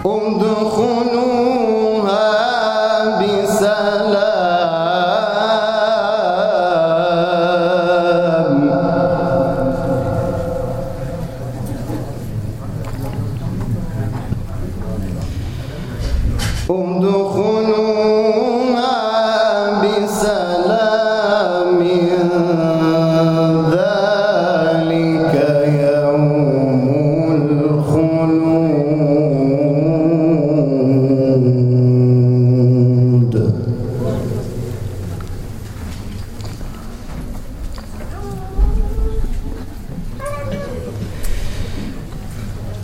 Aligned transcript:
ادخلوها 0.05 1.61
بسلام. 3.19 4.31
ادخلوها 16.69 17.50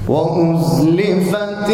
وأزلفت 0.07 1.69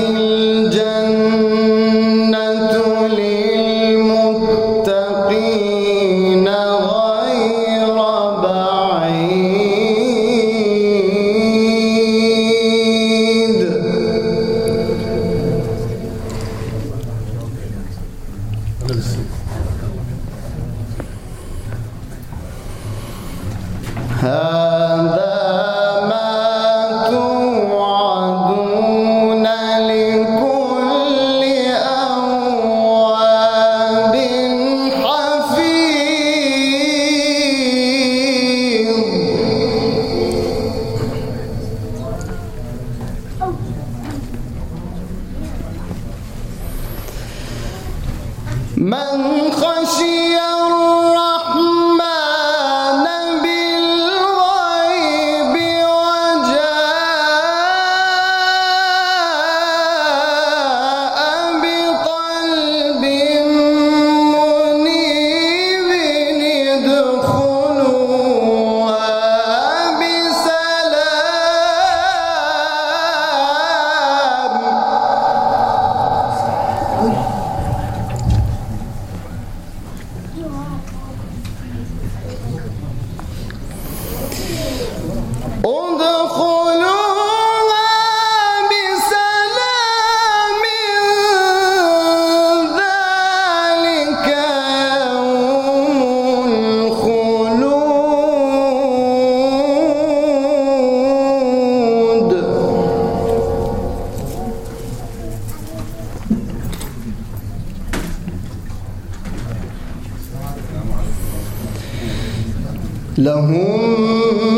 لهم 113.23 114.52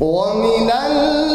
ومن 0.00 0.70
الليل 0.70 1.25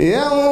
É 0.00 0.22
um 0.30 0.47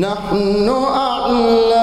نحن 0.00 0.68
أعلم. 0.68 1.79